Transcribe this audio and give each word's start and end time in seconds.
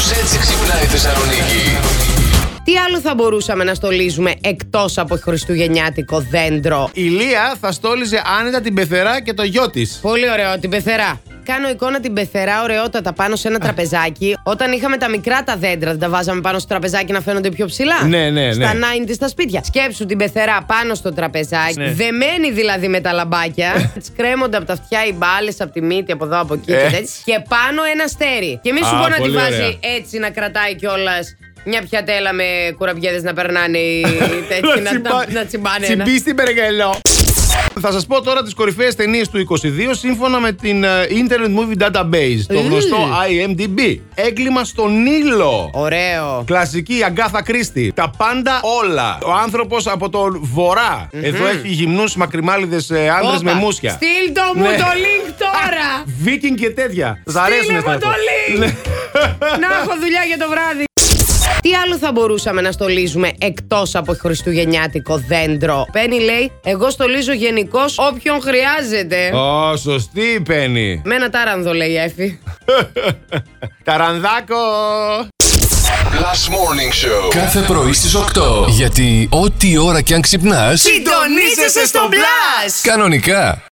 Κάπως 0.00 0.18
έτσι 0.18 0.38
ξυπνάει 0.38 0.82
η 0.82 0.86
Θεσσαλονίκη. 0.86 1.76
Τι 2.64 2.76
άλλο 2.76 3.00
θα 3.00 3.14
μπορούσαμε 3.14 3.64
να 3.64 3.74
στολίζουμε 3.74 4.34
εκτός 4.40 4.98
από 4.98 5.16
χριστουγεννιάτικο 5.16 6.26
δέντρο; 6.30 6.90
Η 6.92 7.02
Λία 7.02 7.56
θα 7.60 7.72
στόλιζε 7.72 8.22
άνετα 8.40 8.60
την 8.60 8.74
πεθερά 8.74 9.20
και 9.22 9.34
το 9.34 9.42
γιο 9.42 9.70
της. 9.70 9.98
Πολύ 10.02 10.30
ωραίο, 10.30 10.58
την 10.58 10.70
πεθερά. 10.70 11.20
Κάνω 11.44 11.68
εικόνα 11.68 12.00
την 12.00 12.12
πεθερά 12.12 12.62
ωραιότατα 12.62 13.12
πάνω 13.12 13.36
σε 13.36 13.48
ένα 13.48 13.58
τραπεζάκι. 13.58 14.36
Όταν 14.42 14.72
είχαμε 14.72 14.96
τα 14.96 15.08
μικρά 15.08 15.42
τα 15.42 15.56
δέντρα, 15.56 15.90
δεν 15.90 15.98
τα 16.00 16.08
βάζαμε 16.08 16.40
πάνω 16.40 16.58
στο 16.58 16.68
τραπεζάκι 16.68 17.12
να 17.12 17.20
φαίνονται 17.20 17.50
πιο 17.50 17.66
ψηλά. 17.66 18.04
Ναι, 18.06 18.30
ναι, 18.30 18.46
ναι. 18.46 18.52
Στα 18.52 18.72
90 19.06 19.10
στα 19.14 19.28
σπίτια. 19.28 19.62
Σκέψου 19.64 20.06
την 20.06 20.18
πεθερά 20.18 20.64
πάνω 20.66 20.94
στο 20.94 21.12
τραπεζάκι. 21.12 21.78
Ναι. 21.78 21.92
Δεμένη 21.92 22.50
δηλαδή 22.52 22.88
με 22.88 23.00
τα 23.00 23.12
λαμπάκια. 23.12 23.92
Της 23.98 24.12
κρέμονται 24.16 24.56
από 24.56 24.66
τα 24.66 24.72
αυτιά 24.72 25.04
οι 25.06 25.12
μπάλες, 25.12 25.60
από 25.60 25.72
τη 25.72 25.80
μύτη, 25.82 26.12
από 26.12 26.24
εδώ, 26.24 26.40
από 26.40 26.54
εκεί 26.54 26.64
και 26.66 26.74
Έτσι. 26.76 26.90
τέτοια. 26.96 27.10
Και 27.24 27.42
πάνω 27.48 27.82
ένα 27.92 28.04
αστέρι. 28.04 28.60
Και 28.62 28.72
μη 28.72 28.78
σου 28.84 28.96
Α, 28.96 29.00
πω 29.00 29.08
να 29.08 29.14
τη 29.14 29.20
πολύ 29.20 29.32
βάζει 29.34 29.54
ωραία. 29.54 29.96
έτσι 29.96 30.18
να 30.18 30.30
κρατάει 30.30 30.74
κιόλας. 30.74 31.36
Μια 31.64 31.82
πιατέλα 31.90 32.32
με 32.32 32.44
κουραμπιέδες 32.78 33.22
να 33.22 33.32
περνάνε 33.34 33.78
οι 33.78 34.02
τέτοιοι 34.50 34.80
να, 34.82 34.92
να, 34.98 35.24
να 35.32 35.44
τσιμπάνε. 35.44 35.86
ένα. 35.86 36.02
Τσιμπή 36.04 36.18
στην 36.18 36.34
περιγελό. 36.34 36.94
Θα 37.80 37.92
σας 37.92 38.06
πω 38.06 38.22
τώρα 38.22 38.42
τις 38.42 38.54
κορυφαίες 38.54 38.94
ταινίες 38.94 39.28
του 39.28 39.46
22 39.62 39.66
σύμφωνα 39.90 40.40
με 40.40 40.52
την 40.52 40.84
ε, 40.84 40.88
Internet 41.10 41.58
Movie 41.58 41.82
Database, 41.82 42.40
το 42.48 42.58
Ε. 42.58 42.62
γνωστό 42.62 42.96
IMDb. 43.28 43.96
Έγκλημα 44.14 44.64
στον 44.64 45.02
Νείλο. 45.02 45.70
Ωραίο. 45.72 46.42
Κλασική 46.46 47.02
Αγκάθα 47.04 47.42
Κρίστη. 47.42 47.92
Τα 47.94 48.10
πάντα 48.16 48.60
όλα. 48.82 49.18
Ο 49.24 49.32
άνθρωπος 49.32 49.86
από 49.86 50.08
τον 50.08 50.38
βορρά. 50.42 51.08
Εδώ 51.12 51.46
έχει 51.46 51.68
γυμνούς 51.68 52.16
μακριμάλιδες 52.16 52.90
ε, 52.90 53.08
άντρες 53.08 53.42
με 53.42 53.50
Όπα. 53.50 53.58
μουσια. 53.60 53.90
Στείλ 53.90 54.34
το 54.34 54.42
μου 54.54 54.62
Ναι. 54.70 54.76
το 54.76 54.84
link 54.84 55.32
τώρα. 55.38 56.04
Βίκινγκ 56.24 56.56
και 56.58 56.70
τέτοια. 56.70 57.22
Σ' 57.26 57.36
αρέσουν 57.36 57.64
Στείλε 57.64 57.78
αυτά. 57.78 57.92
μου 57.92 57.98
το 57.98 58.08
link. 58.08 58.58
Ναι. 58.58 58.66
να 59.60 59.66
έχω 59.82 59.92
δουλειά 60.00 60.22
για 60.26 60.38
το 60.38 60.46
βράδυ. 60.48 60.84
Τι 61.62 61.74
άλλο 61.74 61.96
θα 61.98 62.12
μπορούσαμε 62.12 62.60
να 62.60 62.72
στολίζουμε 62.72 63.30
εκτός 63.38 63.94
από 63.94 64.14
χριστουγεννιάτικο 64.14 65.24
δέντρο; 65.28 65.86
Πένι 65.92 66.20
λέει: 66.20 66.52
Εγώ 66.64 66.90
στολίζω 66.90 67.32
γενικώς 67.32 67.98
όποιον 67.98 68.40
χρειάζεται. 68.40 69.30
Ω, 69.36 69.76
σωστή 69.76 70.20
η 70.20 70.40
Πέννη. 70.40 71.02
Με 71.04 71.14
ένα 71.14 71.30
τάρανδο 71.30 71.72
λέει 71.72 71.90
η 71.90 71.96
Εφη. 71.98 72.38
Ταρανδάκο. 73.84 74.56
Last 76.12 76.48
Morning 76.50 76.92
Show. 77.06 77.30
Κάθε 77.34 77.60
πρωί 77.60 77.92
στις 77.92 78.16
8. 78.16 78.66
Γιατί 78.68 79.28
ό,τι 79.30 79.78
ώρα 79.78 80.00
κι 80.00 80.14
αν 80.14 80.20
ξυπνάς, 80.20 80.80
Συντονίζεσαι 80.80 81.86
στο 81.86 82.00
μπλα! 82.08 82.70
κανονικά. 82.82 83.62